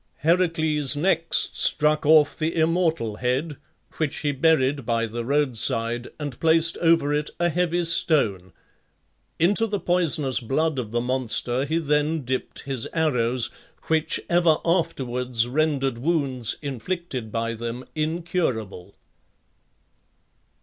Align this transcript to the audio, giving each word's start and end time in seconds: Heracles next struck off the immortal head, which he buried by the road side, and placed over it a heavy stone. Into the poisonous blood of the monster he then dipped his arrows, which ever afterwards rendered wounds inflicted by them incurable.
Heracles 0.23 0.95
next 0.95 1.55
struck 1.55 2.07
off 2.07 2.35
the 2.35 2.55
immortal 2.55 3.17
head, 3.17 3.57
which 3.97 4.21
he 4.21 4.31
buried 4.31 4.83
by 4.83 5.05
the 5.05 5.23
road 5.23 5.57
side, 5.59 6.07
and 6.19 6.39
placed 6.39 6.75
over 6.79 7.13
it 7.13 7.29
a 7.39 7.49
heavy 7.49 7.85
stone. 7.85 8.51
Into 9.37 9.67
the 9.67 9.79
poisonous 9.79 10.39
blood 10.39 10.79
of 10.79 10.89
the 10.89 11.01
monster 11.01 11.65
he 11.65 11.77
then 11.77 12.21
dipped 12.25 12.63
his 12.63 12.87
arrows, 12.93 13.51
which 13.83 14.19
ever 14.27 14.57
afterwards 14.65 15.47
rendered 15.47 15.99
wounds 15.99 16.55
inflicted 16.63 17.31
by 17.31 17.53
them 17.53 17.85
incurable. 17.93 18.95